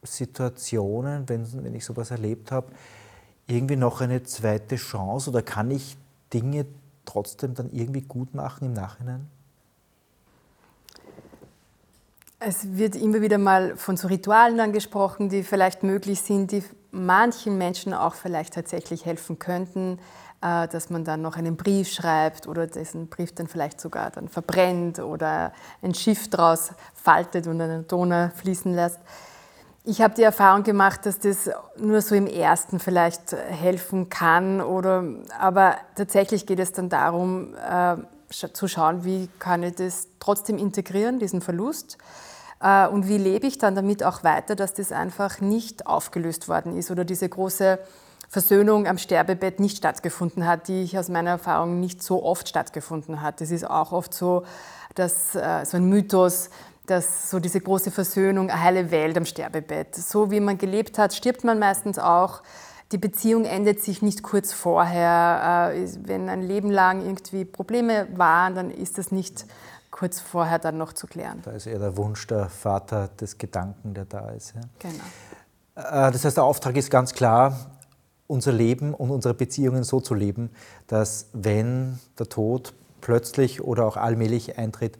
[0.03, 2.71] Situationen, wenn, wenn ich sowas erlebt habe,
[3.47, 5.97] irgendwie noch eine zweite Chance oder kann ich
[6.33, 6.65] Dinge
[7.05, 9.27] trotzdem dann irgendwie gut machen im Nachhinein?
[12.43, 17.55] Es wird immer wieder mal von so Ritualen angesprochen, die vielleicht möglich sind, die manchen
[17.59, 19.99] Menschen auch vielleicht tatsächlich helfen könnten,
[20.41, 24.27] äh, dass man dann noch einen Brief schreibt oder diesen Brief dann vielleicht sogar dann
[24.27, 28.97] verbrennt oder ein Schiff draus faltet und eine Donau fließen lässt.
[29.83, 35.03] Ich habe die Erfahrung gemacht, dass das nur so im ersten vielleicht helfen kann, oder,
[35.39, 37.97] aber tatsächlich geht es dann darum, äh,
[38.31, 41.99] zu schauen, wie kann ich das trotzdem integrieren, diesen Verlust
[42.61, 46.91] und wie lebe ich dann damit auch weiter, dass das einfach nicht aufgelöst worden ist
[46.91, 47.79] oder diese große
[48.29, 53.21] Versöhnung am Sterbebett nicht stattgefunden hat, die ich aus meiner Erfahrung nicht so oft stattgefunden
[53.21, 53.41] hat.
[53.41, 54.43] Es ist auch oft so,
[54.95, 56.49] dass äh, so ein Mythos,
[56.85, 59.95] dass so diese große Versöhnung, eine heile Welt am Sterbebett.
[59.95, 62.41] So wie man gelebt hat, stirbt man meistens auch.
[62.93, 65.73] Die Beziehung endet sich nicht kurz vorher.
[65.73, 69.45] Äh, wenn ein Leben lang irgendwie Probleme waren, dann ist das nicht
[69.91, 71.41] kurz vorher dann noch zu klären.
[71.43, 74.55] Da ist eher der Wunsch der Vater des Gedanken, der da ist.
[74.55, 74.61] Ja.
[74.79, 75.03] Genau.
[76.07, 77.71] Äh, das heißt, der Auftrag ist ganz klar,
[78.27, 80.49] unser Leben und unsere Beziehungen so zu leben,
[80.87, 84.97] dass wenn der Tod plötzlich oder auch allmählich eintritt,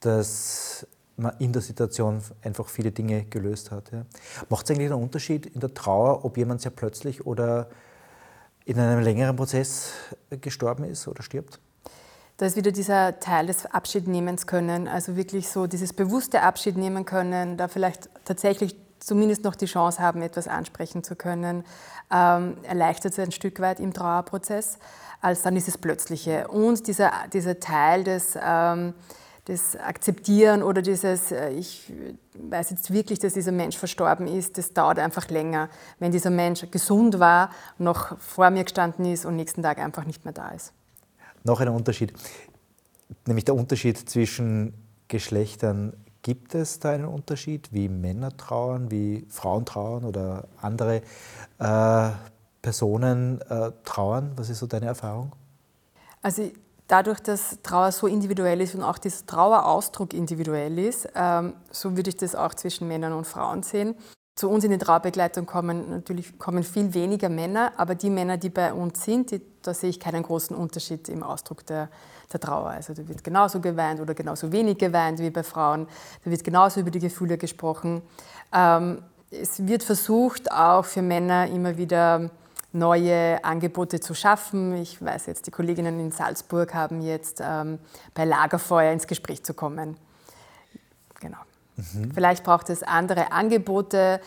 [0.00, 3.90] dass man in der Situation einfach viele Dinge gelöst hat.
[3.92, 4.04] Ja.
[4.50, 7.70] Macht es eigentlich einen Unterschied in der Trauer, ob jemand sehr plötzlich oder
[8.66, 9.92] in einem längeren Prozess
[10.42, 11.60] gestorben ist oder stirbt?
[12.38, 17.04] Da ist wieder dieser Teil des Abschiednehmens können, also wirklich so dieses bewusste Abschied nehmen
[17.04, 21.64] können, da vielleicht tatsächlich zumindest noch die Chance haben, etwas ansprechen zu können,
[22.12, 24.78] ähm, erleichtert es ein Stück weit im Trauerprozess,
[25.20, 26.48] als dann dieses Plötzliche.
[26.48, 28.94] Und dieser, dieser Teil des, ähm,
[29.48, 31.92] des Akzeptieren oder dieses, äh, ich
[32.34, 35.70] weiß jetzt wirklich, dass dieser Mensch verstorben ist, das dauert einfach länger,
[36.00, 40.24] wenn dieser Mensch gesund war, noch vor mir gestanden ist und nächsten Tag einfach nicht
[40.24, 40.72] mehr da ist
[41.46, 42.12] noch ein Unterschied,
[43.26, 44.74] nämlich der Unterschied zwischen
[45.08, 45.94] Geschlechtern.
[46.22, 51.02] Gibt es da einen Unterschied, wie Männer trauern, wie Frauen trauern oder andere
[51.58, 52.10] äh,
[52.62, 54.32] Personen äh, trauern?
[54.36, 55.32] Was ist so deine Erfahrung?
[56.22, 56.50] Also
[56.88, 62.10] dadurch, dass Trauer so individuell ist und auch dieser Trauerausdruck individuell ist, ähm, so würde
[62.10, 63.94] ich das auch zwischen Männern und Frauen sehen.
[64.36, 68.50] Zu uns in die Traubegleitung kommen natürlich kommen viel weniger Männer, aber die Männer, die
[68.50, 71.88] bei uns sind, die, da sehe ich keinen großen Unterschied im Ausdruck der,
[72.30, 72.68] der Trauer.
[72.68, 75.88] Also da wird genauso geweint oder genauso wenig geweint wie bei Frauen.
[76.22, 78.02] Da wird genauso über die Gefühle gesprochen.
[78.52, 82.28] Ähm, es wird versucht, auch für Männer immer wieder
[82.72, 84.76] neue Angebote zu schaffen.
[84.76, 87.78] Ich weiß jetzt, die Kolleginnen in Salzburg haben jetzt ähm,
[88.12, 89.96] bei Lagerfeuer ins Gespräch zu kommen.
[91.20, 91.45] Genau.
[91.76, 92.10] Mhm.
[92.12, 94.20] Vielleicht braucht es andere Angebote.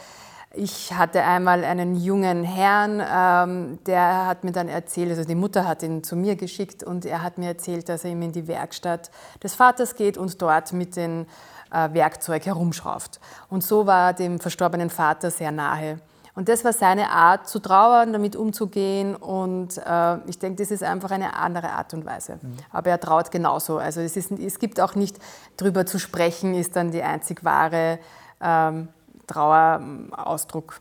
[0.53, 5.67] ich hatte einmal einen jungen Herrn, ähm, der hat mir dann erzählt, also die Mutter
[5.67, 8.47] hat ihn zu mir geschickt und er hat mir erzählt, dass er ihm in die
[8.47, 9.11] Werkstatt
[9.43, 11.27] des Vaters geht und dort mit dem
[11.71, 13.19] äh, Werkzeug herumschraubt.
[13.49, 15.99] Und so war dem verstorbenen Vater sehr nahe.
[16.39, 19.13] Und das war seine Art zu trauern, damit umzugehen.
[19.13, 22.39] Und äh, ich denke, das ist einfach eine andere Art und Weise.
[22.41, 22.55] Mhm.
[22.71, 23.77] Aber er traut genauso.
[23.77, 25.19] Also es, ist, es gibt auch nicht,
[25.57, 27.99] drüber zu sprechen, ist dann die einzig wahre
[28.39, 28.87] ähm,
[29.27, 30.79] Trauerausdruck.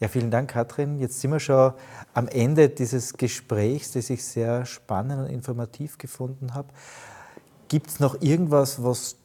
[0.00, 0.98] Ja, vielen Dank, Katrin.
[0.98, 1.74] Jetzt sind wir schon
[2.14, 6.68] am Ende dieses Gesprächs, das ich sehr spannend und informativ gefunden habe.
[7.68, 9.16] Gibt es noch irgendwas, was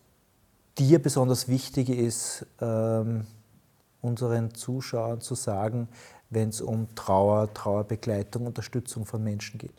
[0.77, 3.25] dir besonders wichtig ist, ähm,
[4.01, 5.87] unseren Zuschauern zu sagen,
[6.29, 9.73] wenn es um Trauer, Trauerbegleitung, Unterstützung von Menschen geht?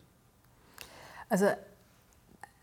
[1.28, 1.46] Also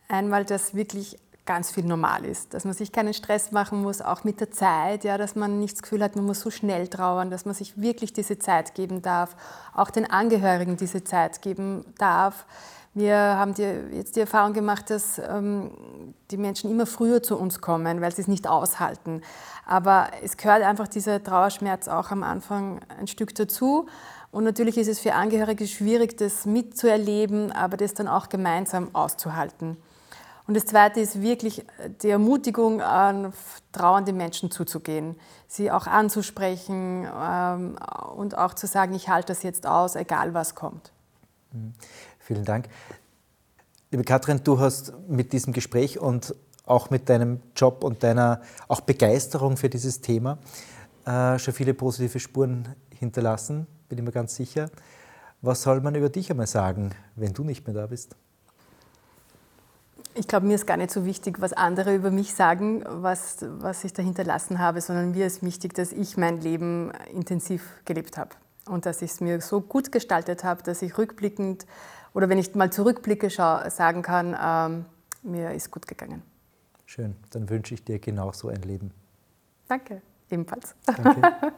[0.09, 4.23] einmal, dass wirklich ganz viel normal ist, dass man sich keinen Stress machen muss, auch
[4.23, 7.31] mit der Zeit, ja, dass man nicht das Gefühl hat, man muss so schnell trauern,
[7.31, 9.35] dass man sich wirklich diese Zeit geben darf,
[9.73, 12.45] auch den Angehörigen diese Zeit geben darf.
[12.97, 13.61] Wir haben die,
[13.95, 15.69] jetzt die Erfahrung gemacht, dass ähm,
[16.31, 19.21] die Menschen immer früher zu uns kommen, weil sie es nicht aushalten.
[19.67, 23.85] Aber es gehört einfach dieser Trauerschmerz auch am Anfang ein Stück dazu.
[24.31, 29.77] Und natürlich ist es für Angehörige schwierig, das mitzuerleben, aber das dann auch gemeinsam auszuhalten.
[30.47, 31.67] Und das Zweite ist wirklich
[32.01, 33.31] die Ermutigung, an
[33.73, 37.77] trauernde Menschen zuzugehen, sie auch anzusprechen ähm,
[38.15, 40.91] und auch zu sagen, ich halte das jetzt aus, egal was kommt.
[42.27, 42.67] Vielen Dank.
[43.89, 48.81] Liebe Katrin, du hast mit diesem Gespräch und auch mit deinem Job und deiner auch
[48.81, 50.37] Begeisterung für dieses Thema
[51.05, 54.69] äh, schon viele positive Spuren hinterlassen, bin ich mir ganz sicher.
[55.41, 58.17] Was soll man über dich einmal sagen, wenn du nicht mehr da bist?
[60.13, 63.85] Ich glaube, mir ist gar nicht so wichtig, was andere über mich sagen, was, was
[63.85, 68.31] ich da hinterlassen habe, sondern mir ist wichtig, dass ich mein Leben intensiv gelebt habe
[68.65, 71.65] und dass ich es mir so gut gestaltet habe, dass ich rückblickend
[72.17, 74.85] oder wenn ich mal zurückblicke, sagen kann, ähm,
[75.21, 76.23] mir ist gut gegangen.
[76.87, 78.89] Schön, dann wünsche ich dir genau so ein Leben.
[79.67, 80.01] Danke,
[80.31, 80.73] ebenfalls.
[80.83, 81.21] Danke.